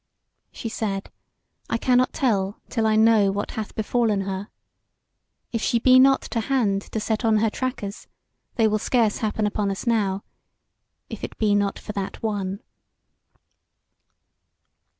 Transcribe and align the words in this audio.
She 0.51 0.67
said: 0.67 1.11
"I 1.69 1.77
cannot 1.77 2.11
tell 2.11 2.59
till 2.69 2.87
I 2.87 2.95
know 2.95 3.31
what 3.31 3.51
hath 3.51 3.75
befallen 3.75 4.21
her. 4.21 4.47
If 5.51 5.61
she 5.61 5.77
be 5.77 5.99
not 5.99 6.23
to 6.33 6.39
hand 6.39 6.81
to 6.93 6.99
set 6.99 7.23
on 7.23 7.37
her 7.37 7.51
trackers, 7.51 8.07
they 8.55 8.67
will 8.67 8.79
scarce 8.79 9.17
happen 9.19 9.47
on 9.53 9.69
us 9.69 9.85
now; 9.85 10.23
if 11.07 11.23
it 11.23 11.37
be 11.37 11.53
not 11.53 11.77
for 11.77 11.91
that 11.91 12.23
one." 12.23 12.61